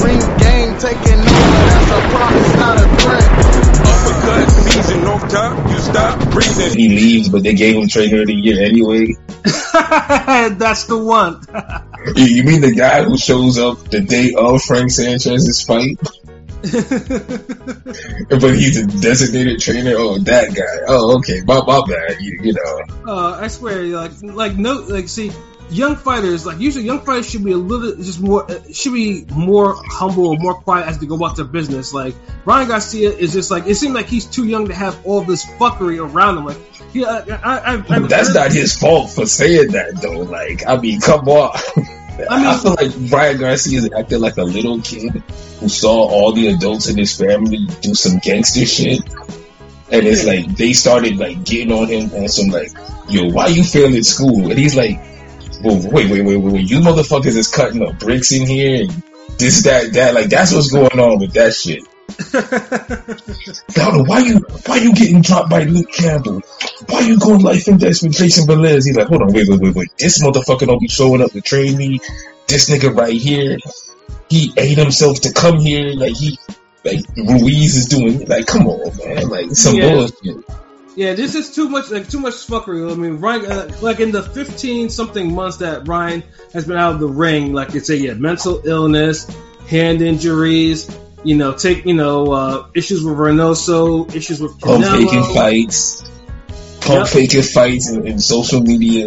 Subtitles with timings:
[0.00, 3.60] Green gang taking over, that's a promise, not a threat.
[3.86, 6.78] Uppercut season, no time, you stop breathing.
[6.78, 9.14] He leaves, but they gave him trainer of the year anyway.
[10.58, 11.42] That's the one.
[12.16, 15.98] You, you mean the guy who shows up the day of Frank Sanchez's fight?
[16.62, 19.94] but he's a designated trainer.
[19.98, 20.84] Oh, that guy.
[20.88, 21.42] Oh, okay.
[21.44, 22.16] My, my bad.
[22.20, 22.80] You, you know.
[23.06, 25.30] Uh, I swear, like, like no, like, see,
[25.70, 29.24] young fighters, like usually, young fighters should be a little, just more, uh, should be
[29.32, 31.94] more humble, or more quiet as they go about their business.
[31.94, 35.22] Like Ryan Garcia is just like, it seems like he's too young to have all
[35.22, 36.44] this fuckery around him.
[36.46, 36.58] Like,
[36.92, 40.20] yeah, I, I, I, That's not his fault for saying that, though.
[40.22, 41.56] Like, I mean, come on.
[42.28, 45.22] I, mean- I feel like Ryan Garcia is acting like a little kid
[45.60, 49.02] who saw all the adults in his family do some gangster shit.
[49.92, 52.70] And it's like they started like getting on him on some like,
[53.08, 54.48] yo, why you failing school?
[54.50, 55.00] And he's like,
[55.62, 59.02] well, wait, wait, wait, wait, wait, you motherfuckers is cutting up bricks in here and
[59.38, 60.14] this, that, that.
[60.14, 61.84] Like that's what's going on with that shit.
[63.74, 66.42] Donald, why you why you getting dropped by Luke Campbell?
[66.88, 68.86] Why you going life and death with Jayson Velez?
[68.86, 69.88] He's like, hold on, wait, wait, wait, wait.
[69.98, 72.00] This motherfucker don't be showing up to train me.
[72.48, 73.58] This nigga right here,
[74.28, 75.94] he ate himself to come here.
[75.94, 76.38] Like he,
[76.84, 78.26] like Ruiz is doing.
[78.26, 79.28] Like, come on, man.
[79.28, 79.90] Like some Yeah.
[79.90, 80.44] bullshit.
[81.00, 82.92] Yeah, this is too much, like too much fuckery.
[82.92, 86.92] I mean, Ryan, uh, like in the fifteen something months that Ryan has been out
[86.92, 89.26] of the ring, like it's a yeah, mental illness,
[89.66, 95.08] hand injuries, you know, take you know uh, issues with Reynoso, issues with Pump faking
[95.08, 96.02] Canelo, fights.
[96.82, 97.08] Pump Yep.
[97.08, 99.06] faking fights in, in social media.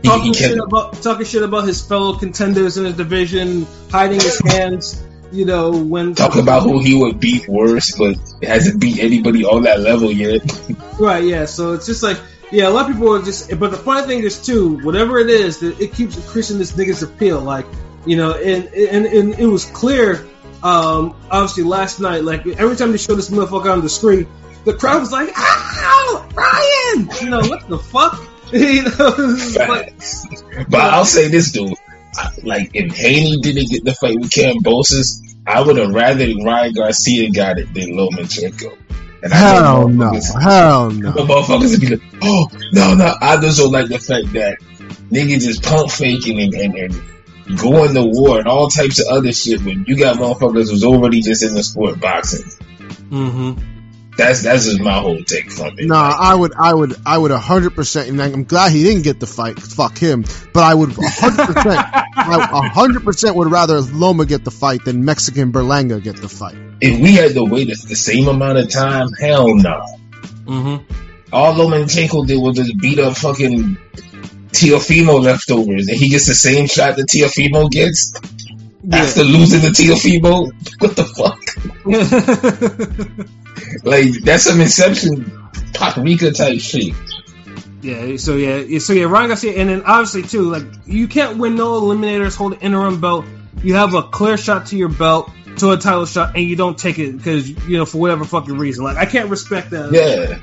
[0.00, 3.66] He, talking he kept shit about talking shit about his fellow contenders in his division,
[3.90, 5.04] hiding his hands.
[5.34, 9.64] You know, when talking about who he would beat worse, but hasn't beat anybody on
[9.64, 10.42] that level yet.
[10.96, 11.46] Right, yeah.
[11.46, 12.20] So it's just like,
[12.52, 13.50] yeah, a lot of people are just.
[13.58, 17.02] But the funny thing is too, whatever it is, that it keeps increasing this nigga's
[17.02, 17.40] appeal.
[17.40, 17.66] Like,
[18.06, 20.24] you know, and and, and it was clear,
[20.62, 22.22] um, obviously last night.
[22.22, 24.28] Like every time they show this motherfucker on the screen,
[24.64, 28.20] the crowd was like, "Ow, Ryan!" You know what the fuck?
[28.52, 30.26] you know, it's like, Facts.
[30.68, 31.74] But I'll say this, dude.
[32.16, 36.72] I- Like, if Haney didn't get the fight with Kambosos, I would have rather Ryan
[36.74, 38.76] Garcia got it than Lomachenko.
[39.22, 40.10] And I Hell know no.
[40.10, 41.12] motherfuckers- Hell no.
[41.12, 43.14] The motherfuckers would be like, oh, no, no.
[43.20, 44.58] I just don't like the fact that
[45.10, 49.32] niggas just pump faking and, and, and going to war and all types of other
[49.32, 52.44] shit when you got motherfuckers who's already just in the sport boxing.
[53.10, 53.73] mm-hmm.
[54.16, 55.86] That's that's just my whole take from it.
[55.86, 59.18] No, I would, I would, I would hundred percent, and I'm glad he didn't get
[59.18, 59.58] the fight.
[59.58, 60.24] Fuck him.
[60.52, 61.78] But I would hundred percent,
[62.16, 66.56] I hundred percent would rather Loma get the fight than Mexican Berlanga get the fight.
[66.80, 69.80] If we had to wait the same amount of time, hell no.
[70.44, 71.32] Mm-hmm.
[71.32, 73.78] all Lomachenko did was just beat up fucking
[74.50, 78.14] Teofimo leftovers, and he gets the same shot that Teofimo gets
[78.92, 80.52] after losing to Teofimo.
[80.78, 81.43] What the fuck?
[83.82, 85.30] Like that's some Inception
[85.74, 86.94] paprika type shit.
[87.82, 91.38] Yeah, so yeah, yeah, so yeah, Ryan Garcia, and then obviously too, like you can't
[91.38, 93.26] win no eliminators, hold an interim belt.
[93.62, 96.78] You have a clear shot to your belt, to a title shot, and you don't
[96.78, 98.84] take it because you know for whatever fucking reason.
[98.84, 99.92] Like I can't respect that.
[99.92, 100.38] Yeah,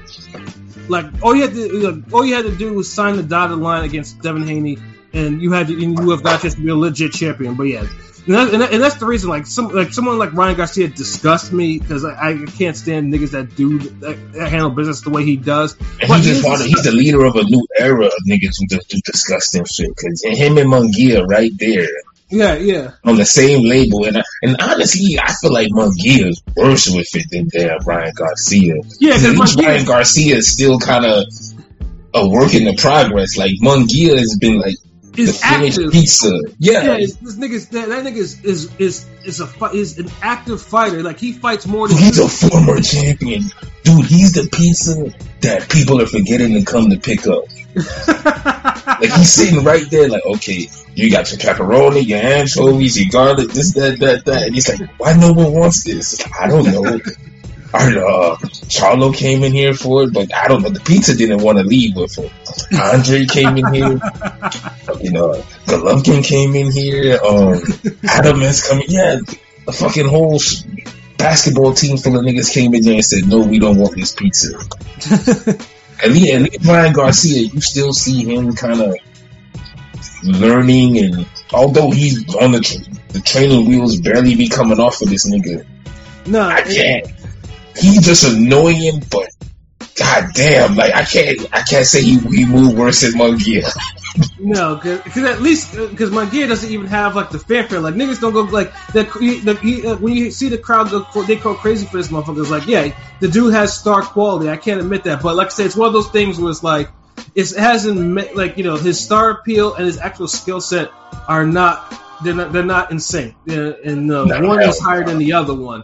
[0.87, 3.57] Like all you had to, like, all you had to do was sign the dotted
[3.57, 4.77] line against Devin Haney,
[5.13, 7.55] and you had to, and you have got just to be a legit champion.
[7.55, 7.85] But yeah.
[8.27, 10.87] And, that, and, that, and that's the reason, like some, like someone like Ryan Garcia
[10.87, 15.09] disgusts me because I, I can't stand niggas that do that, that handle business the
[15.09, 15.75] way he does.
[15.99, 18.67] and But he just wanted, he's the leader of a new era of niggas who
[18.67, 19.89] just do disgusting shit.
[19.95, 21.87] Cause him and Munguia right there
[22.29, 22.91] Yeah, yeah.
[23.03, 27.07] on the same label, and I, and honestly, I feel like Munguia is worse with
[27.15, 28.75] it than damn Ryan Garcia.
[28.99, 31.25] Yeah, because Ryan Garcia is still kind of
[32.13, 33.35] a work in the progress.
[33.35, 34.75] Like Munguia has been like
[35.17, 35.91] is active.
[35.91, 36.39] pizza.
[36.59, 40.61] Yeah, Yeah, this nigga's that, that nigga is is is is a is an active
[40.61, 41.03] fighter.
[41.03, 43.43] Like he fights more than he's a former champion,
[43.83, 44.05] dude.
[44.05, 47.45] He's the pizza that people are forgetting to come to pick up.
[49.01, 53.49] Like he's sitting right there, like okay, you got your pepperoni, your anchovies, your garlic,
[53.49, 56.23] this, that, that, that, and he's like, why no one wants this?
[56.39, 56.99] I don't know.
[57.73, 58.35] Our, uh,
[58.67, 60.69] Charlo came in here for it, but I don't know.
[60.69, 62.29] The pizza didn't want to leave with him.
[62.77, 63.99] Andre came in here.
[64.99, 65.33] You know,
[65.67, 67.17] Golovkin came in here.
[67.23, 67.61] Um,
[68.03, 68.85] Adam is coming.
[68.89, 69.17] Yeah,
[69.65, 70.63] the fucking whole sh-
[71.17, 74.13] basketball team full of niggas came in there and said, "No, we don't want this
[74.15, 74.57] pizza."
[76.03, 78.95] at least, at least Ryan Garcia, you still see him kind of
[80.23, 85.09] learning, and although he's on the tra- the training wheels, barely be coming off of
[85.09, 85.65] this nigga.
[86.25, 86.41] no.
[86.41, 87.07] I can't.
[87.75, 89.29] He's just annoying, but
[89.97, 93.71] god damn, like I can't, I can't say he he moved worse than Munguia.
[94.39, 97.79] No, because at least because my gear doesn't even have like the fanfare.
[97.79, 101.55] Like niggas don't go like the, uh, when you see the crowd go they go
[101.55, 102.41] crazy for this motherfucker.
[102.41, 104.49] It's like yeah, the dude has star quality.
[104.49, 106.63] I can't admit that, but like I said, it's one of those things where it's
[106.63, 106.89] like
[107.35, 110.91] it hasn't met, like you know his star appeal and his actual skill set
[111.27, 113.35] are not they're not they're not in sync.
[113.45, 115.83] They're, and uh, No, one is higher than the other one.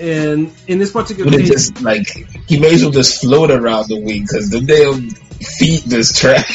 [0.00, 2.06] And in this particular case, just like
[2.48, 6.48] he may as well just float around the wing because the damn feet just track.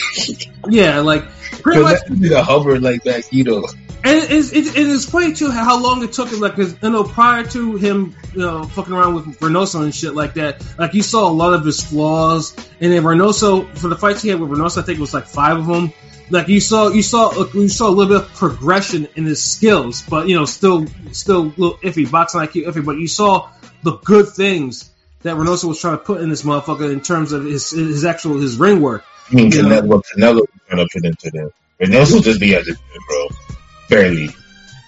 [0.70, 1.24] yeah, like
[1.62, 3.68] pretty much the hover like that, you know.
[4.04, 6.40] And it's, it's, it is funny too how long it took him.
[6.40, 10.16] Like, 'cause, you know, prior to him, you know, fucking around with Reynoso and shit
[10.16, 12.56] like that, like you saw a lot of his flaws.
[12.80, 15.26] And then Reynoso, for the fights he had with Reynoso, I think it was like
[15.28, 15.92] five of them.
[16.30, 19.44] Like you saw, you saw, uh, you saw a little bit of progression in his
[19.44, 22.86] skills, but you know, still, still a little iffy, boxing IQ iffy.
[22.86, 23.50] But you saw
[23.84, 24.92] the good things
[25.24, 28.38] that Reynoso was trying to put in this motherfucker in terms of his his actual
[28.38, 29.04] his ring work.
[29.32, 29.52] I mean.
[29.52, 31.50] Canelo, Canelo was trying to put into them.
[32.14, 33.28] Will just be at the gym, bro.
[33.90, 34.30] Barely.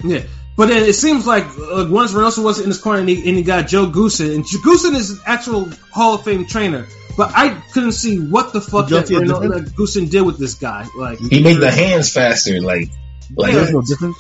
[0.04, 0.24] Yeah.
[0.58, 3.38] But then it seems like uh, once Reynoso was in his corner and he, and
[3.38, 6.88] he got Joe Goossen, and Joe Goossen is an actual Hall of Fame trainer,
[7.18, 10.56] but I couldn't see what the fuck that, see a Reyno- Goossen did with this
[10.56, 10.86] guy.
[10.96, 12.90] Like, He made the hands faster, like,
[13.36, 14.18] like There was no difference.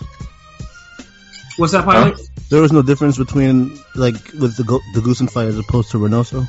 [1.58, 2.20] what's that pilot?
[2.50, 5.98] There was no difference between like with the Go- the Goossen fight as opposed to
[5.98, 6.48] Reynoso.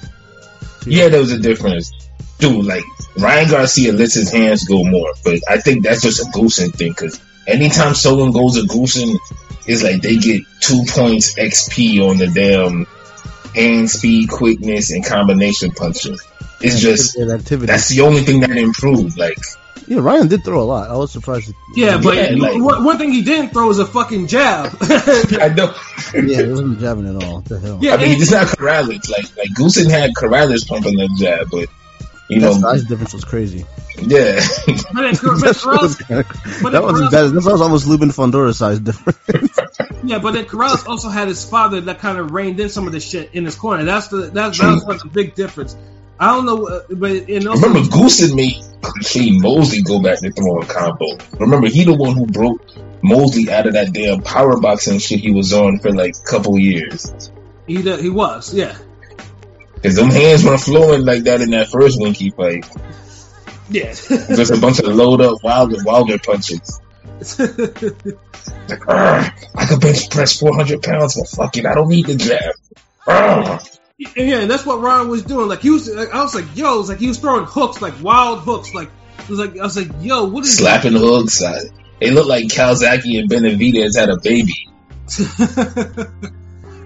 [0.86, 1.92] yeah, there was a difference.
[2.38, 2.84] Dude, like
[3.18, 6.92] Ryan Garcia lets his hands go more, but I think that's just a Goossen thing
[6.92, 9.16] because anytime someone goes a Goossen,
[9.66, 12.86] it's like they get two points XP on the damn
[13.54, 16.16] hand speed, quickness, and combination punching.
[16.60, 17.66] It's just Activity activity.
[17.66, 19.18] that's the only thing that improved.
[19.18, 19.38] Like
[19.88, 20.88] yeah, Ryan did throw a lot.
[20.90, 21.52] I was surprised.
[21.74, 24.76] Yeah, but Yeah, like- one, one thing he didn't throw was a fucking jab.
[24.80, 25.74] I know.
[26.14, 27.34] yeah, it wasn't jabbing at all.
[27.36, 27.78] What the hell?
[27.82, 29.10] yeah, I mean, and- it's not Corrales.
[29.10, 31.68] Like like Goossen had Corrales pumping that jab, but
[32.28, 33.66] you That know, size difference was crazy.
[34.00, 34.40] yeah.
[34.66, 35.96] but then, but That was
[36.62, 39.18] but that wasn't Corrales- That was almost Lubin Fundora size difference.
[40.04, 42.92] Yeah, but then Corrales also had his father that kind of reined in some of
[42.92, 43.84] the shit in his corner.
[43.84, 45.76] That's the that's that was like a big difference.
[46.18, 48.54] I don't know, uh, but and also, Remember, Goossen made
[49.04, 51.06] Shane Mosley go back to throwing combo.
[51.38, 52.62] Remember, he the one who broke
[53.02, 56.58] Mosley out of that damn power boxing shit he was on for like a couple
[56.58, 57.30] years.
[57.68, 58.76] he he was, yeah,
[59.82, 62.64] Cause them hands weren't flowing like that in that first Winky fight.
[63.68, 63.86] yeah.
[63.92, 66.80] Just a bunch of load up Wilder Wilder punches.
[67.18, 72.16] Like, "Argh, I could bench press 400 pounds, but fuck it, I don't need the
[72.16, 72.54] jab.
[73.06, 73.78] Argh."
[74.16, 75.48] And yeah, and that's what Ron was doing.
[75.48, 77.94] Like he was, like, I was like, yo, it's like he was throwing hooks, like
[78.02, 78.74] wild hooks.
[78.74, 81.42] Like it was like I was like, yo, what is Slapping hooks.
[81.42, 81.58] I,
[82.00, 84.68] it looked like Calzaghe and Benavidez had a baby.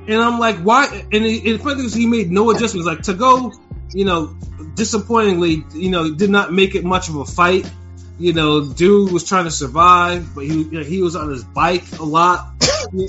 [0.09, 0.87] and I'm like, why?
[1.13, 2.87] And it, and the funny thing is, he made no adjustments.
[2.87, 3.53] Like to go,
[3.93, 4.35] you know,
[4.75, 7.71] disappointingly, you know, did not make it much of a fight.
[8.19, 11.45] You know, dude was trying to survive, but he you know, he was on his
[11.45, 12.53] bike a lot.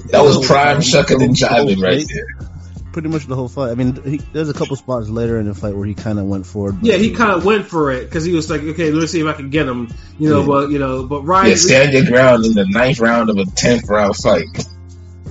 [0.09, 2.49] That was prime shucking and jiving right there.
[2.93, 3.69] Pretty much the whole fight.
[3.69, 6.25] I mean, he, there's a couple spots later in the fight where he kind of
[6.25, 6.81] went forward.
[6.81, 9.19] but- Yeah, he kind of went for it because he was like, okay, let's see
[9.21, 9.89] if I can get him.
[10.17, 10.47] You know, Yeah.
[10.47, 13.45] but you know, but Ryan, Yeah, stand your ground in the ninth round of a
[13.45, 14.47] tenth round fight.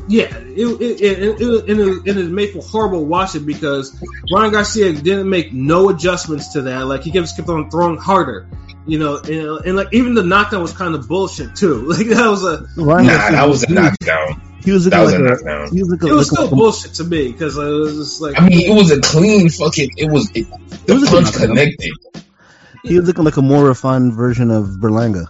[0.09, 4.01] Yeah, it it, it, it, it, it, it made for horrible watching because
[4.33, 6.87] Ryan Garcia didn't make no adjustments to that.
[6.87, 8.49] Like he kept kept on throwing harder,
[8.87, 11.87] you know, and, and like even the knockdown was kind of bullshit too.
[11.89, 14.43] Like that was a Ryan Nah, Garcia- that was a knockdown.
[14.65, 15.29] He was That was like a a.
[15.29, 15.71] knockdown.
[15.73, 17.97] He was looking, it was looking still like a- bullshit to me because it was
[17.97, 19.91] just like I mean, it was a clean fucking.
[19.97, 20.47] It was it,
[20.87, 21.49] the was a punch knockdown.
[21.49, 21.93] connected.
[22.85, 25.27] He was looking like a more refined version of Berlanga.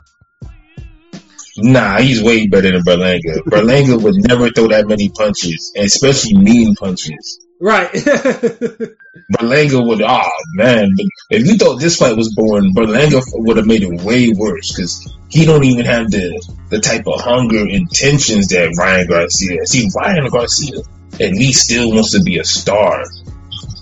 [1.58, 3.40] Nah, he's way better than Berlanga.
[3.44, 7.40] Berlanga would never throw that many punches, especially mean punches.
[7.60, 7.90] right.
[9.32, 13.66] Berlanga would, ah man, but if you thought this fight was boring, Berlanga would have
[13.66, 16.28] made it way worse because he don't even have the
[16.68, 19.60] the type of hunger and tensions that Ryan Garcia.
[19.60, 19.70] has.
[19.70, 20.78] See, Ryan Garcia
[21.18, 23.04] at least still wants to be a star.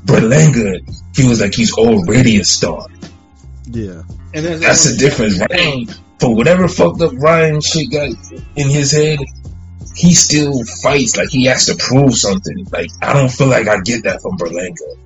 [0.07, 0.79] Berlanga
[1.15, 2.87] feels like he's already a star.
[3.67, 4.03] Yeah.
[4.35, 5.39] and then- That's the difference.
[5.51, 5.87] Ryan,
[6.19, 8.11] for whatever fucked up Ryan shit got
[8.57, 9.19] in his head,
[9.95, 12.67] he still fights like he has to prove something.
[12.73, 15.01] Like I don't feel like I get that from Berlanga.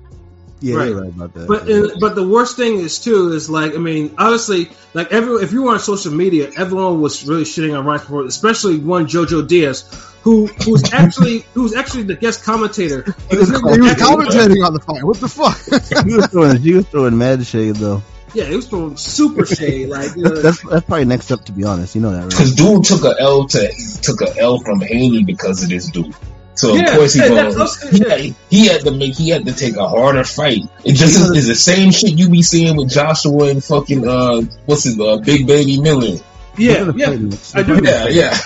[0.61, 0.89] Yeah, Right.
[0.89, 1.47] you're right about that.
[1.47, 5.41] But and, but the worst thing is too is like I mean obviously like every
[5.43, 9.07] if you were on social media everyone was really shitting on Ryan Sport especially one
[9.07, 9.83] JoJo Diaz
[10.21, 13.03] who who's actually who's actually the guest commentator.
[13.29, 15.03] He was, he was commentating on the fight.
[15.03, 15.57] What the fuck?
[16.05, 18.03] he was throwing, he was throwing mad shade though.
[18.33, 21.51] Yeah, he was throwing super shade like you know, That's that's probably next up to
[21.51, 21.95] be honest.
[21.95, 22.29] You know that, right?
[22.29, 23.71] Because dude took a L to
[24.01, 26.13] took a L from Haney because of this dude.
[26.55, 29.29] So Yeah, of course he yeah, going that's- he, had, he had to make he
[29.29, 30.63] had to take a harder fight.
[30.83, 34.41] It just is, is the same shit you be seeing with Joshua and fucking uh
[34.65, 36.17] what's his uh Big Baby Miller.
[36.57, 37.11] Yeah, yeah.
[37.55, 37.79] I do.
[37.81, 38.37] Yeah, yeah.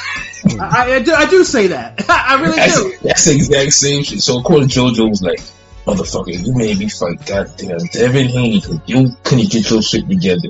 [0.60, 2.04] I, I, do, I do say that.
[2.10, 2.98] I really That's, do.
[3.02, 4.22] that's the exact same shit.
[4.22, 5.40] So of course JoJo was like,
[5.86, 10.50] Motherfucker, you made me fight goddamn Devin Haney because you couldn't get your shit together.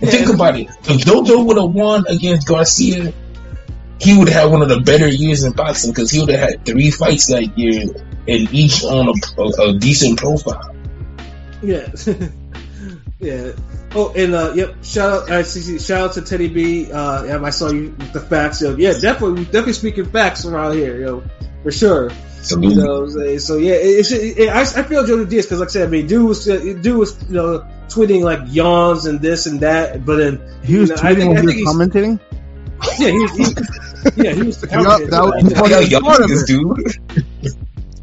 [0.00, 0.68] And think about it.
[0.68, 3.12] If JoJo would have won against Garcia,
[4.00, 6.38] he would have had one of the better years in boxing because he would have
[6.38, 7.92] had three fights that year
[8.28, 10.74] and each on a, a, a decent profile.
[11.60, 11.88] Yeah.
[13.18, 13.52] yeah.
[13.94, 14.84] Oh, and uh, yep.
[14.84, 16.92] Shout out, uh, shout out to Teddy B.
[16.92, 18.62] Uh, yeah, I saw you with the facts.
[18.62, 21.24] Yo, yeah, definitely, definitely speaking facts around here, yo,
[21.62, 22.10] for sure.
[22.42, 22.74] Salute.
[22.74, 23.38] You know what I'm saying?
[23.40, 25.90] So yeah, it, it's it, I, I feel Joe Diaz because, like I said, I
[25.90, 30.04] mean, dude was uh, dude was you know tweeting like yawns and this and that,
[30.04, 32.20] but then He was you know, I tweeting think, I when think he was commentating.
[32.98, 34.62] yeah, he was, he, yeah, he was.
[34.70, 36.34] Yup, that was- How Fucking young part of it.
[36.34, 36.78] this dude?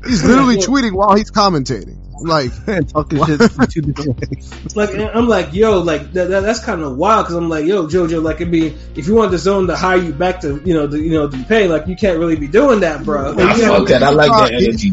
[0.06, 1.95] He's literally tweeting while he's commentating.
[2.22, 2.52] Like,
[2.88, 4.76] talking shit in two different ways.
[4.76, 7.88] like I'm like yo like that, that that's kind of wild because I'm like yo
[7.88, 10.74] JoJo like I mean if you want the zone to hire you back to you
[10.74, 13.34] know the you know to pay like you can't really be doing that bro.
[13.34, 14.04] Nah, Like, you know, fuck that.
[14.04, 14.92] I like that energy.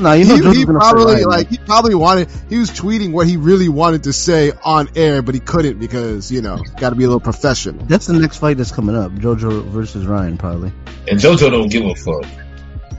[0.00, 1.24] Nah, you know he, he probably Ryan.
[1.24, 5.22] like he probably wanted he was tweeting what he really wanted to say on air,
[5.22, 7.84] but he couldn't because you know got to be a little professional.
[7.86, 9.10] That's the next fight that's coming up.
[9.12, 10.72] JoJo versus Ryan, probably.
[11.08, 12.24] And JoJo don't give a fuck.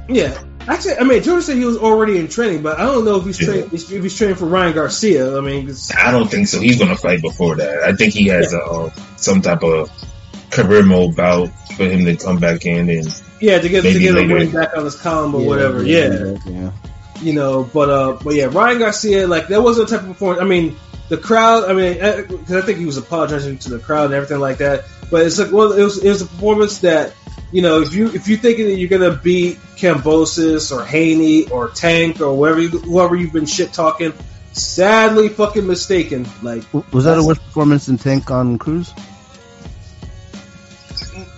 [0.09, 0.43] yeah.
[0.69, 3.25] Actually, I mean, JoJo said he was already in training, but I don't know if
[3.25, 5.35] he's training if he's training for Ryan Garcia.
[5.35, 6.59] I mean, I don't think so.
[6.59, 7.81] He's gonna fight before that.
[7.81, 9.89] I think he has a, uh, some type of
[10.51, 14.09] career mode bout for him to come back in and yeah, to get to get
[14.09, 14.33] him later.
[14.35, 15.83] winning back on his column or whatever.
[15.83, 16.37] Yeah.
[16.45, 16.71] yeah.
[17.19, 17.63] you know.
[17.63, 20.41] But uh, but yeah, Ryan Garcia, like that wasn't the type of performance.
[20.41, 20.77] I mean,
[21.09, 21.67] the crowd.
[21.67, 21.93] I mean,
[22.27, 24.85] because I think he was apologizing to the crowd and everything like that.
[25.09, 27.13] But it's like, well, it was it was a performance that
[27.51, 31.69] you know, if you if you thinking that you're gonna beat Kambosos or Haney or
[31.69, 34.13] Tank or whoever you, whoever you've been shit talking,
[34.53, 36.27] sadly fucking mistaken.
[36.43, 38.93] Like, Was that a That's- worse performance than Tank on Cruise?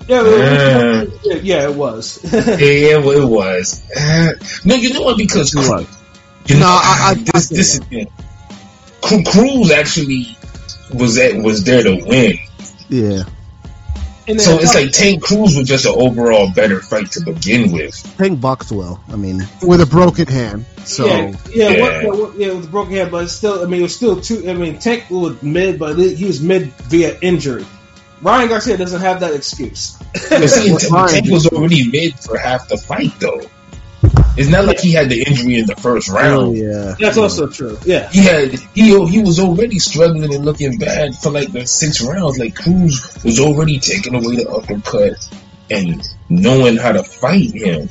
[0.07, 2.19] yeah, it was- yeah, yeah, it was.
[2.33, 3.81] yeah, well, it was.
[3.95, 4.31] Uh,
[4.65, 5.17] no, you know what?
[5.17, 5.87] Because It was.
[6.47, 8.09] you know, No, I- I- this I this is it.
[9.01, 10.37] Cruz actually
[10.93, 12.37] was at was there to win.
[12.89, 13.23] Yeah.
[14.31, 17.73] And then, So it's like Tank Cruz was just an overall better fight to begin
[17.73, 18.15] with.
[18.17, 19.03] Tank boxed well.
[19.09, 20.65] I mean, with a broken hand.
[20.85, 21.81] So yeah, yeah, Yeah.
[21.81, 24.21] What, yeah, what, yeah, with the broken hand, but still, I mean, it was still
[24.21, 24.49] two.
[24.49, 27.65] I mean, Tank was mid, but he was mid via injury.
[28.21, 29.97] Ryan Garcia doesn't have that excuse.
[30.15, 33.41] See, Tank was already mid for half the fight, though.
[34.41, 36.33] It's not like he had the injury in the first round.
[36.33, 36.57] oh round.
[36.57, 36.95] yeah.
[36.99, 37.77] That's also true.
[37.85, 42.01] Yeah, He had he he was already struggling and looking bad for like the six
[42.01, 42.39] rounds.
[42.39, 45.13] Like Cruz was already taking away the uppercut
[45.69, 47.87] and knowing how to fight him.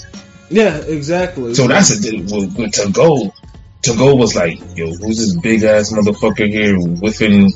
[0.51, 1.55] yeah, exactly.
[1.55, 3.33] So that's a with, with Tagoe.
[3.83, 7.51] To go was like, yo, who's this big ass motherfucker here whiffing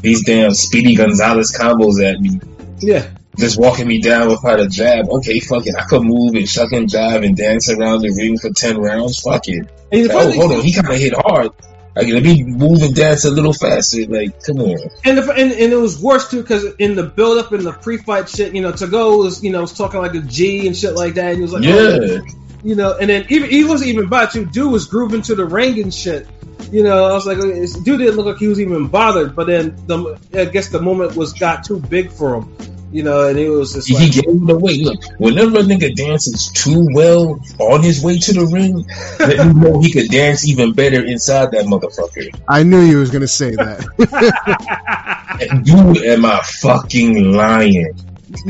[0.00, 2.40] these damn Speedy Gonzalez combos at me?
[2.80, 5.08] yeah, just walking me down with how to jab.
[5.08, 5.74] Okay, fuck it.
[5.78, 9.20] I could move and shuck and jive and dance around the ring for 10 rounds.
[9.20, 9.66] Fuck it.
[9.92, 10.60] and the Oh, hold on.
[10.62, 11.50] He kind of hit hard.
[11.96, 14.06] Like, let me move and dance a little faster.
[14.06, 14.76] Like, come on.
[15.04, 17.72] And, the, and and it was worse too because in the build up in the
[17.72, 20.76] pre fight shit, you know, Tagoe was you know was talking like a G and
[20.76, 22.20] shit like that, and he was like, oh, Yeah.
[22.62, 24.44] you know, and then even he wasn't even about to.
[24.44, 26.28] Dude was grooving to the ring and shit.
[26.70, 27.50] You know, I was like, oh,
[27.82, 29.34] dude didn't look like he was even bothered.
[29.34, 32.54] But then the I guess the moment was got too big for him.
[32.90, 34.78] You know, and it was just He like, gave it away.
[34.78, 38.86] Look, whenever a nigga dances too well on his way to the ring,
[39.20, 42.34] let me know he could dance even better inside that motherfucker.
[42.48, 45.14] I knew you was gonna say that.
[45.40, 47.94] And Dude, am I fucking lying?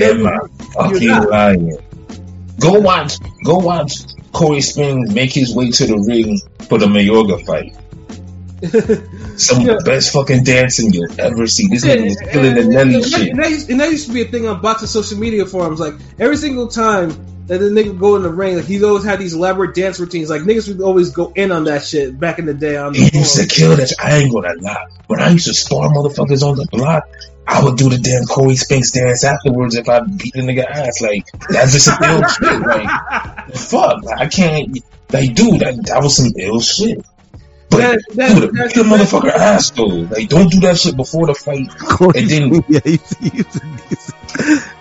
[0.01, 0.39] Am I
[0.73, 1.77] fucking lying?
[2.61, 3.93] Go watch, go watch
[4.33, 7.77] Cory Spinks make his way to the ring for the Mayorga fight.
[9.37, 9.73] Some Yeah.
[9.75, 11.69] of the best fucking dancing you'll ever see.
[11.69, 13.29] This Yeah, nigga was killing the and- shit.
[13.31, 15.79] And that, used, and that used to be a thing on boxing social media forums.
[15.81, 17.11] Like every single time
[17.47, 20.29] that the nigga go in the ring, like he always had these elaborate dance routines.
[20.29, 22.77] Like niggas would always go in on that shit back in the day.
[22.77, 23.93] On the He used to kill that.
[24.03, 24.87] I ain't gonna lie.
[25.07, 27.05] When I used to spar motherfuckers on the block,
[27.47, 31.01] I would do the damn Cory Spinks dance afterwards if I beat the nigga ass.
[31.01, 32.61] Like that's just some ill shit.
[32.61, 32.89] Like
[33.55, 34.79] fuck, I can't.
[35.11, 37.03] Like dude, that, that was some ill shit.
[37.79, 39.87] But That- that- dude, that's- beat the motherfucker ass though.
[39.87, 41.69] Like don't do that shit before the fight.
[42.17, 43.33] And then- yeah, he's, he's,
[43.89, 44.15] he's,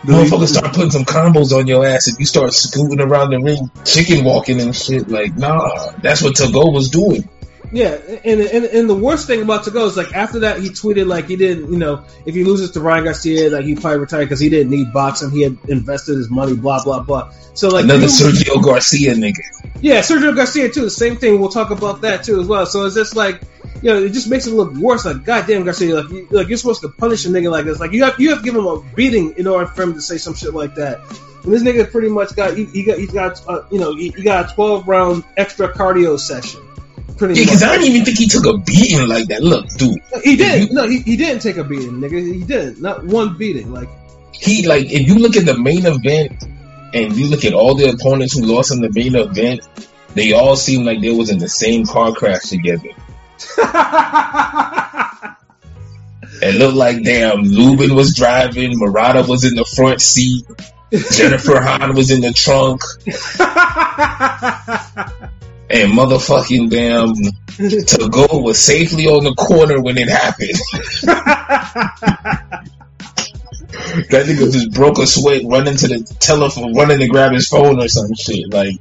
[0.03, 3.69] Motherfuckers start putting some combos on your ass and you start scooting around the ring,
[3.85, 5.09] chicken walking and shit.
[5.09, 7.27] Like nah, that's what Tagoe was doing.
[7.71, 11.05] Yeah, and, and and the worst thing about Tagoe is like after that he tweeted
[11.05, 14.25] like he didn't you know if he loses to Ryan Garcia like he probably retired
[14.25, 15.31] because he didn't need boxing.
[15.31, 17.31] He had invested his money blah blah blah.
[17.53, 19.41] So like Another Sergio Garcia nigga.
[19.81, 20.83] yeah Sergio Garcia too.
[20.83, 21.41] The same thing.
[21.41, 22.65] We'll talk about that too as well.
[22.65, 23.41] So it's just like
[23.81, 25.03] you know it just makes it look worse.
[25.03, 27.81] Like goddamn Garcia like you, like you're supposed to punish a nigga like this.
[27.81, 30.01] Like you have you have to give him a beating in order for him to
[30.01, 30.99] say some shit like that.
[31.43, 34.09] And this nigga pretty much got he, he got he's got uh, you know he,
[34.15, 36.61] he got a 12 round extra cardio session
[37.17, 39.41] pretty Yeah, because I don't even think he took a beating like that.
[39.41, 40.73] Look, dude, he didn't.
[40.73, 42.33] No, he, he didn't take a beating, nigga.
[42.33, 42.81] He didn't.
[42.81, 43.71] Not one beating.
[43.71, 43.89] Like,
[44.31, 46.43] he like if you look at the main event
[46.93, 49.67] and you look at all the opponents who lost in the main event,
[50.13, 52.89] they all seem like they was in the same car crash together.
[56.39, 60.45] It looked like damn Lubin was driving, Murata was in the front seat,
[61.11, 62.81] Jennifer Han was in the trunk,
[65.69, 67.13] and motherfucking damn
[67.57, 70.57] Tagoe was safely on the corner when it happened.
[74.09, 77.79] that nigga just broke a sweat running to the telephone, running to grab his phone
[77.81, 78.51] or some shit.
[78.53, 78.75] Like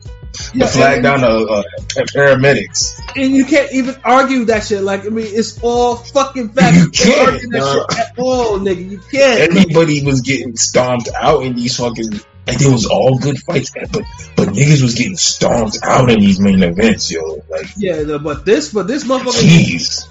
[0.54, 3.00] Yeah, the flag down a, a, a paramedics.
[3.16, 4.82] and you can't even argue that shit.
[4.82, 6.76] Like, I mean, it's all fucking facts.
[6.76, 7.92] You can't, dog.
[7.92, 8.90] shit at all, nigga.
[8.90, 9.40] You can't.
[9.40, 12.20] Everybody was getting stomped out in these fucking.
[12.46, 13.90] Like it was all good fights, but
[14.36, 17.42] but niggas was getting stomped out in these main events, yo.
[17.50, 19.42] Like, Yeah, no, but this, but this motherfucker.
[19.42, 20.06] jeez.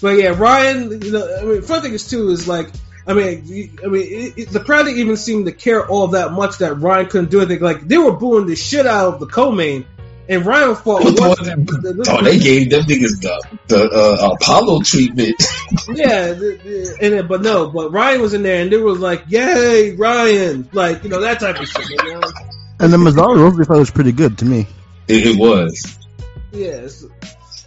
[0.00, 1.00] But yeah, Ryan.
[1.02, 2.70] You know, I mean, fun thing is too is like,
[3.06, 6.32] I mean, I mean, it, it, the crowd didn't even seem to care all that
[6.32, 7.60] much that Ryan couldn't do anything.
[7.62, 9.84] Like, they were booing the shit out of the co-main,
[10.30, 11.02] and Ryan fought.
[11.04, 15.36] Oh, they gave them niggas the the uh, Apollo treatment.
[15.88, 18.98] Yeah, the, the, and then, but no, but Ryan was in there, and they was
[18.98, 21.88] like, "Yay, Ryan!" Like you know that type of shit.
[21.88, 22.20] You know?
[22.80, 24.66] And the Mazzara Rosalie fight was pretty good to me.
[25.08, 25.98] It, it was.
[26.52, 27.04] Yes.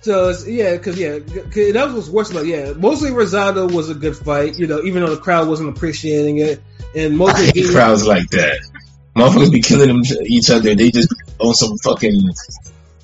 [0.01, 2.73] So it's, yeah, because yeah, 'cause that was worse about yeah.
[2.73, 6.61] Mosley Rosado was a good fight, you know, even though the crowd wasn't appreciating it,
[6.95, 8.59] and I mostly hate crowds like that.
[9.15, 10.75] Motherfuckers be killing them, each other.
[10.75, 12.19] They just on some fucking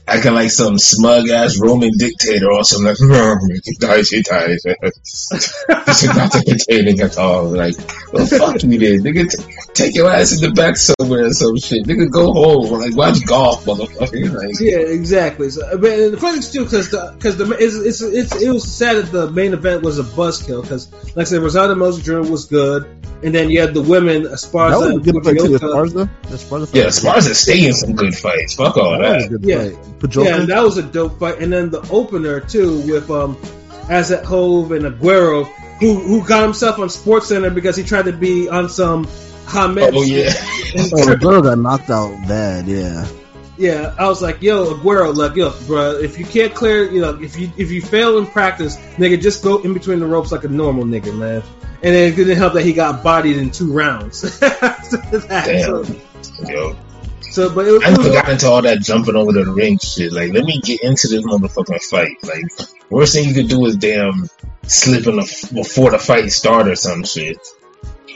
[0.10, 2.88] acting like some smug ass Roman dictator or something.
[3.10, 4.10] Like, he dies.
[4.10, 7.46] This is not entertaining at all.
[7.46, 7.76] Like,
[8.12, 9.30] well, fuck you, then, nigga.
[9.30, 9.44] T-
[9.74, 11.86] take your ass in the back somewhere or some shit.
[11.86, 12.80] Nigga, go home.
[12.80, 14.10] Like, watch golf, motherfucker.
[14.40, 15.50] Like, Yeah, exactly.
[15.50, 18.72] So, but the funny thing too, because the because the it's, it's it's it was
[18.72, 22.46] sad that the main event was a buzzkill because like I said, Rosado Mosley was
[22.46, 22.86] good,
[23.24, 25.58] and then you had the women Esparza That was a good fight too.
[25.60, 26.76] Esparza, Esparza fight.
[26.76, 28.56] yeah, Sparza stay in some good fights.
[28.56, 29.40] Fuck all That was a that.
[29.42, 29.64] good Yeah.
[29.64, 30.00] fight.
[30.00, 31.40] Pajoka, Yeah, and that was a dope fight.
[31.42, 33.36] And then the opener too with um
[33.88, 35.46] Azat Hove and Aguero,
[35.80, 39.08] who who got himself on Sports Center because he tried to be on some
[39.48, 39.80] Hamed.
[39.96, 40.32] Oh, yeah.
[40.76, 42.68] And- Oh, the girl got knocked out bad.
[42.68, 43.06] Yeah.
[43.60, 43.94] Yeah.
[44.00, 47.38] I was like, yo, Aguero, look, yo, bro, if you can't clear, you know, if
[47.38, 50.48] you if you fail in practice, nigga, just go in between the ropes like a
[50.48, 51.44] normal nigga, man.
[51.84, 54.22] And it didn't help that he got bodied in two rounds.
[54.40, 55.86] Damn.
[55.86, 55.86] so,
[56.48, 56.76] Yo.
[57.22, 60.12] so, but it, was- I never got into all that jumping over the ring shit.
[60.12, 62.18] Like, let me get into this motherfucking fight.
[62.24, 62.44] Like,
[62.90, 64.30] worst thing you could do is damn
[64.64, 67.38] slip in the, before the fight start or some shit.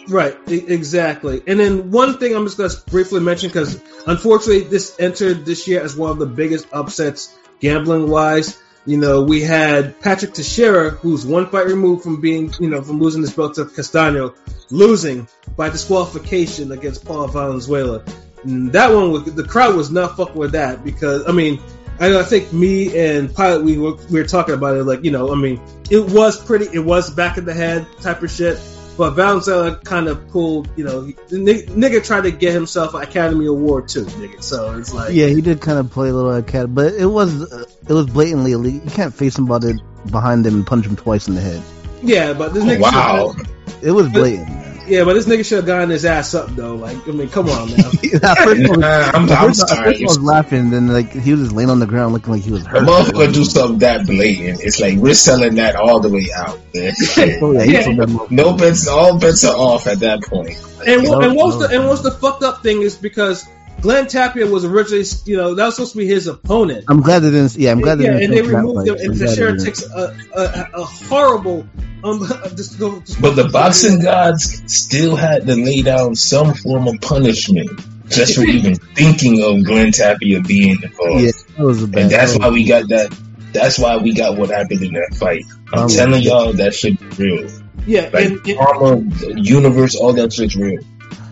[0.08, 1.42] Right, exactly.
[1.48, 5.68] And then one thing I'm just going to briefly mention because unfortunately this entered this
[5.68, 8.62] year as one of the biggest upsets gambling wise.
[8.86, 13.00] You know, we had Patrick Teixeira, who's one fight removed from being, you know, from
[13.00, 14.36] losing his belt to Castano,
[14.72, 18.04] losing by disqualification against Paul Valenzuela.
[18.44, 21.62] And that one, was, the crowd was not fucking with that because, I mean,
[22.02, 25.12] I I think me and Pilot, we were, we were talking about it, like, you
[25.12, 28.60] know, I mean, it was pretty, it was back in the head type of shit.
[28.98, 33.02] But Valenzuela kind of pulled, you know, he, the nigga tried to get himself an
[33.02, 34.44] Academy Award too, nigga.
[34.44, 37.52] So it's like, Yeah, he did kind of play a little academy, but it was
[37.52, 38.84] uh, it was blatantly illegal.
[38.84, 39.74] You can't face somebody
[40.12, 41.62] behind them and punch him twice in the head.
[42.04, 43.36] yeah, but this Oh, nigga, wow.
[43.82, 44.50] It was blatant.
[44.84, 44.92] Man.
[44.92, 46.76] yeah, but this nigga should have gotten his ass up though.
[46.76, 47.80] Like, I mean, come on, man.
[48.24, 49.92] At first I was- Nah, I'm, at I'm sorry.
[49.94, 52.44] first I was laughing, then like he was just laying on the ground looking like
[52.44, 52.84] he was A hurt.
[52.84, 54.62] motherfucker do something that blatant.
[54.62, 56.60] It's like we're selling that all the way out.
[56.74, 56.94] Man.
[57.42, 57.82] Oh, yeah, Yeah.
[57.84, 58.32] told that motherfucker.
[58.32, 60.58] no bets, all bets are off at that point.
[60.86, 61.68] And No, and what's no.
[61.68, 63.46] the and what's the fucked up thing is because
[63.82, 66.86] Glenn Tapia was originally, you know, that was supposed to be his opponent.
[66.88, 67.56] I'm glad they didn't.
[67.56, 68.24] Yeah, I'm glad they yeah, didn't.
[68.24, 71.68] and they removed him, and I'm glad they Teixeira takes a, a, a horrible.
[72.04, 72.20] Um,
[72.56, 77.00] just go, just But the boxing gods still had to lay down some form of
[77.02, 77.70] punishment
[78.10, 81.24] just for even thinking of Glenn Tapia being involved.
[81.24, 82.02] Yeah, that was a bad.
[82.04, 83.18] And that's why we got that.
[83.54, 85.46] That's why we got what happened in that fight.
[85.72, 87.50] I'm Um, telling y'all that shit real.
[87.86, 89.02] yeah, Like and, and karma,
[89.36, 90.80] universe, all that shit's real.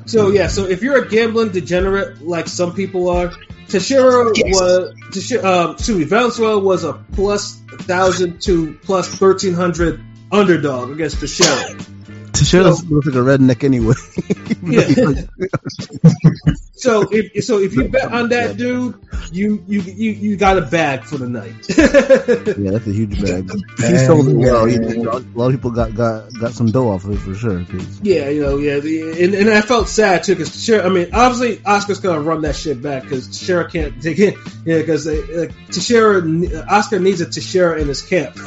[0.06, 3.32] so yeah, so if you're a gambling degenerate like some people are,
[3.70, 4.54] Teixeira Yes.
[4.60, 10.02] was Teixeira, um, excuse me, Valenzuela was a plus thousand to plus thirteen hundred
[10.32, 11.76] underdog against Teixeira.
[12.34, 13.96] Teixeira looks like a redneck anyway.
[14.64, 14.84] Yeah.
[16.74, 18.94] so if so, if you bet on that dude,
[19.32, 21.54] you you you, you got a bag for the night.
[22.62, 23.50] Yeah, that's a huge bag.
[23.50, 25.02] If he bag, sold it well, he, a
[25.36, 27.64] lot of people got, got, got some dough off of it for sure.
[27.66, 30.86] 'cause- yeah, you know, yeah, the, and, and I felt sad too because Teixeira.
[30.86, 34.36] I mean, obviously Oscar's gonna run that shit back because Teixeira can't take it.
[34.66, 36.22] Yeah, because uh, Teixeira,
[36.70, 38.38] Oscar needs a Teixeira in his camp.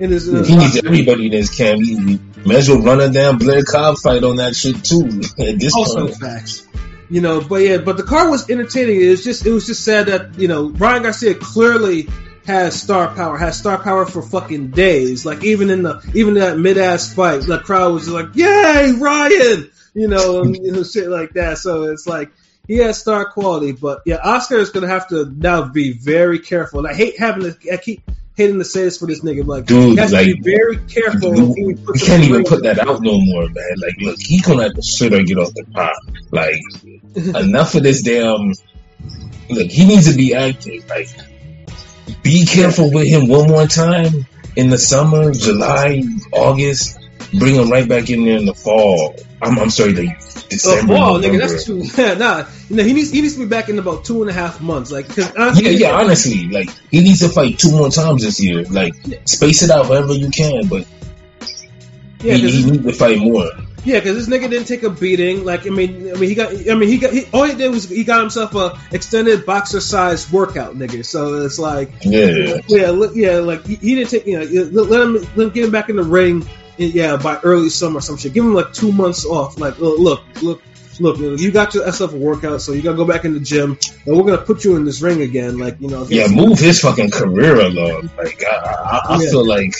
[0.00, 1.80] Uh, He needs everybody in his camp.
[1.80, 5.04] He, he may as well run a damn Blair Cobb fight on that shit too.
[5.42, 6.66] At this also point, facts.
[7.08, 9.00] You know, but yeah, but the card was entertaining.
[9.00, 12.08] It was just, it was just sad that you know Ryan Garcia clearly
[12.46, 15.26] has star power, has star power for fucking days.
[15.26, 18.92] Like even in the even in that mid ass fight, the crowd was like, "Yay,
[18.92, 21.58] Ryan!" You know, and you know, shit like that.
[21.58, 22.30] So it's like
[22.66, 26.80] he has star quality, but yeah, Oscar is gonna have to now be very careful.
[26.80, 28.02] And I hate having to, I keep
[28.36, 31.54] hating the say for this nigga, like Dude, he has to like, be very careful.
[31.54, 33.74] he we can't even put that out no more, man.
[33.78, 35.96] Like, look, he's gonna have to sit or get off the pot.
[36.30, 36.60] Like,
[37.16, 38.52] enough of this damn.
[39.48, 40.88] Look, he needs to be active.
[40.88, 41.08] Like,
[42.22, 46.98] be careful with him one more time in the summer, July, August.
[47.38, 49.16] Bring him right back in there in the fall.
[49.42, 50.94] I'm, I'm sorry, the Uh, December.
[50.94, 51.82] fall, nigga, that's too.
[52.18, 54.32] nah, you know, he needs he needs to be back in about two and a
[54.32, 54.90] half months.
[54.92, 58.40] Like, cause Yeah, honestly, yeah, honestly, like he needs to fight two more times this
[58.40, 58.62] year.
[58.64, 60.86] Like space it out however you can, but
[62.22, 63.50] yeah, he, he needs to fight more.
[63.84, 65.44] yeah, because this nigga didn't take a beating.
[65.44, 67.70] Like, I mean, I mean, he got, I mean, he got, he, all he did
[67.70, 71.04] was he got himself a extended boxer size workout, nigga.
[71.04, 75.12] So it's like, Yeah, yeah, yeah, like he, he didn't take, you know, let him,
[75.36, 76.46] let him get him back in the ring.
[76.78, 78.34] Yeah, by early summer, some shit.
[78.34, 79.58] Give him like two months off.
[79.58, 79.98] Like, look,
[80.42, 80.62] look,
[81.00, 81.18] look.
[81.18, 84.24] You got yourself a workout, so you gotta go back in the gym, and we're
[84.24, 85.58] gonna put you in this ring again.
[85.58, 88.10] Like, you know, yeah, move his fucking career along.
[88.18, 89.30] Like I, I, I Yeah.
[89.30, 89.74] feel like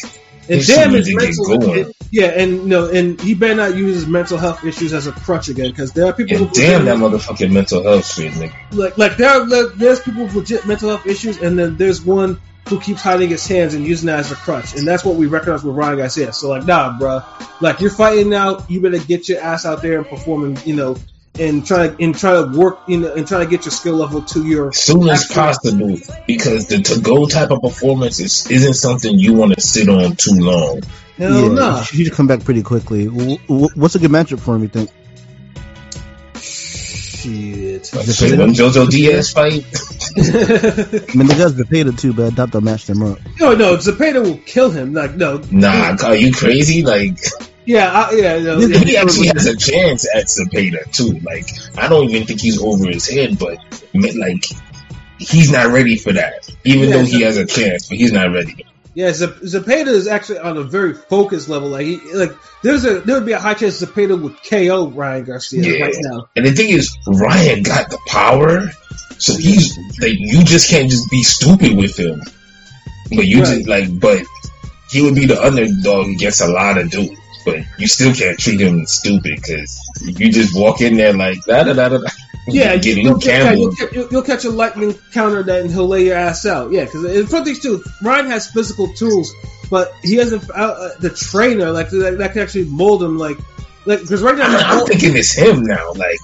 [0.49, 1.93] And damn, his need to get mental, going.
[2.11, 5.49] yeah, and no, and he better not use his mental health issues as a crutch
[5.49, 8.55] again, because there are people who damn that motherfucking mental health shit, nigga.
[8.73, 12.01] like like there are, like, there's people with legit mental health issues, and then there's
[12.01, 15.17] one who keeps hiding his hands and using that as a crutch, and that's what
[15.17, 16.33] we recognize with Ryan Garcia.
[16.33, 17.25] So like, nah, bruh,
[17.61, 20.97] like you're fighting now, you better get your ass out there and performing, you know,
[21.39, 24.23] and try and try to work, you know, and try to get your skill level
[24.23, 29.35] to your soon as possible, because the Tagoe type of performance is, isn't something you
[29.35, 30.83] want to sit on too long.
[31.17, 31.83] hell yeah, nah.
[31.83, 33.07] he should come back pretty quickly.
[33.07, 34.63] W- w- what's a good matchup for him?
[34.63, 34.91] You think?
[37.27, 37.93] Shit.
[37.93, 39.65] Like, shit, when JoJo Diaz fight,
[40.17, 43.19] I mean, the guys Zepeda too, but I doubt they'll match them up.
[43.41, 44.95] no, no, Zepeda will kill him.
[44.95, 46.85] Like, no, nah, are you crazy?
[46.85, 47.19] Like
[47.65, 48.79] yeah, I, yeah, no, yeah.
[48.79, 51.19] he actually has a chance at Zepeda too.
[51.25, 53.59] Like I don't even think he's over his head, but
[53.93, 54.45] like
[55.19, 56.49] he's not ready for that.
[56.63, 58.65] Even Yeah, though he has a chance, but he's not ready.
[58.97, 61.69] Yeah, Zepeda is actually on a very focused level.
[61.69, 62.33] Like, he, like
[62.63, 65.85] there's a there would be a high chance Zepeda would KO Ryan Garcia Yeah.
[65.85, 66.29] right now.
[66.35, 68.71] And the thing is, Ryan got the power,
[69.19, 72.23] so he's like you just can't just be stupid with him.
[73.15, 73.57] But you Right.
[73.57, 74.23] just like, but
[74.91, 77.13] he would be the underdog against a lot of dudes.
[77.45, 81.65] But you still can't treat him stupid because you just walk in there like da
[81.65, 81.99] da da da.
[82.49, 85.89] Yeah, You you'll, Luke yeah, you'll, you'll, you'll catch a lightning counter that and he'll
[85.89, 86.71] lay your ass out.
[86.71, 89.35] Yeah, because in front these two, Ryan has physical tools,
[89.69, 93.19] but he hasn't uh, uh, the trainer like that, that can actually mold him.
[93.19, 93.39] Like,
[93.85, 95.93] like because right now, I'm, I'm thinking it's him now.
[95.93, 96.19] Like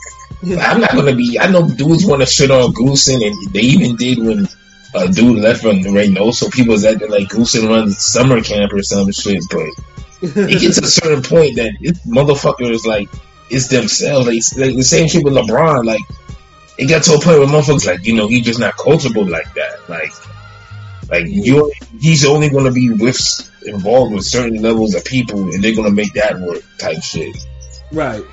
[0.44, 1.38] I'm not gonna be.
[1.38, 4.48] I know dudes want to shit on Goossen, and they even did when
[4.94, 6.52] a dude left from Reynoso.
[6.52, 9.68] People was acting like Goossen runs summer camp or some shit, but
[10.22, 13.08] it gets to a certain point that it, motherfuckers like
[13.52, 14.26] it's themselves.
[14.26, 15.84] Like, like the same shit with LeBron.
[15.84, 16.00] Like
[16.78, 19.52] it got to a point where motherfuckers like you know he's just not coachable like
[19.54, 19.88] that.
[19.88, 20.12] Like
[21.10, 23.18] like you, he's only going to be with
[23.66, 27.36] involved with certain levels of people, and they're going to make that work type shit.
[27.92, 28.24] right.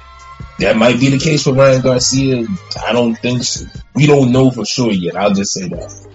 [0.60, 2.46] That might be the case for Ryan Garcia.
[2.86, 3.66] I don't think so.
[3.96, 5.16] We don't know for sure yet.
[5.16, 6.08] I'll just say that.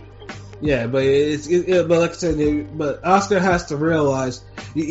[0.61, 4.43] Yeah, but it's it, it- but like I said, it- but Oscar has to realize.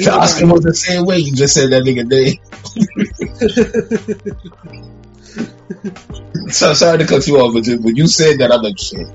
[0.10, 1.20] Oscar was the same way.
[1.20, 2.40] You just said that nigga name.
[6.50, 9.08] so sorry to cut you off, but when you said that, I'm like, shit.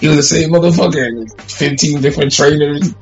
[0.00, 1.40] He was the same motherfucker.
[1.50, 2.92] Fifteen different trainers.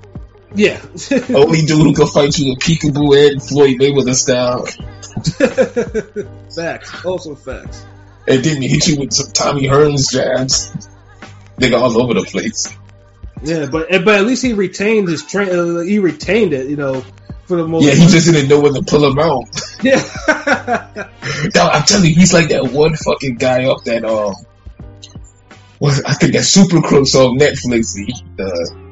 [0.54, 0.80] yeah.
[1.34, 4.66] Only dude who could fight you with peekaboo and Floyd Mayweather style,
[6.54, 7.04] facts.
[7.04, 7.86] Also facts.
[8.28, 10.70] and then he hit you with some Tommy Hearns jabs.
[11.56, 12.76] Nigga all over the place.
[13.42, 15.48] Yeah, but but at least he retained his train.
[15.48, 17.02] Uh, he retained it, you know,
[17.50, 17.84] for the most.
[17.84, 19.48] Yeah, he just didn't know when to pull him out.
[19.82, 20.00] yeah.
[21.50, 24.34] Dog, I'm telling you, he's like that one fucking guy off that um
[25.80, 27.96] was I think that Super Crooks on Netflix.
[27.98, 28.86] He, uh,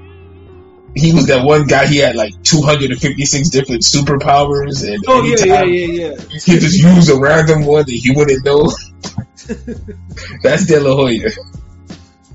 [0.97, 1.87] he was that one guy.
[1.87, 6.23] He had like 256 different superpowers, and Oh yeah, yeah, yeah, yeah.
[6.29, 8.73] he could just use a random one that he wouldn't know.
[10.42, 11.31] That's De La Hoya.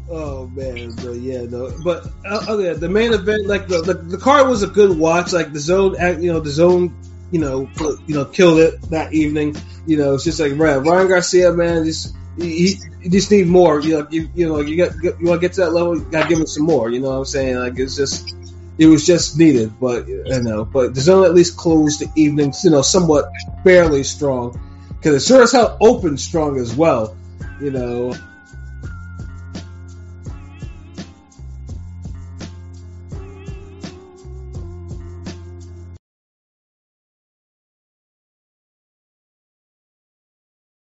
[0.09, 1.71] Oh man, but yeah, no.
[1.83, 5.31] But uh, okay, the main event, like the, the the card was a good watch.
[5.31, 6.93] Like the zone, act- you know, the zone,
[7.31, 7.69] you know,
[8.05, 9.55] you know, killed it that evening.
[9.87, 13.79] You know, it's just like Ryan, Ryan Garcia, man, just he you just need more.
[13.79, 16.03] You know, you, you know, you got you want to get to that level, you
[16.03, 16.89] got to give him some more.
[16.89, 17.55] You know what I'm saying?
[17.57, 18.35] Like it's just.
[18.75, 22.53] It was just needed, but you know, but the zone at least closed the evening,
[22.63, 23.31] you know, somewhat
[23.63, 27.15] fairly strong because it sure as hell opened strong as well.
[27.61, 28.15] You know,